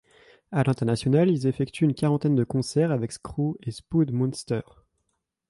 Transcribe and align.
À 0.51 0.63
l'international, 0.63 1.29
ils 1.29 1.45
effectuent 1.45 1.83
une 1.83 1.93
quarantaine 1.93 2.33
de 2.33 2.43
concerts 2.43 2.91
avec 2.91 3.11
Skrew 3.11 3.53
et 3.61 3.69
Spud 3.69 4.11
Monsters. 4.11 4.83